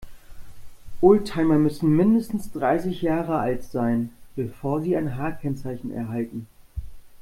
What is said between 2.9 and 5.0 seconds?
Jahre alt sein, bevor sie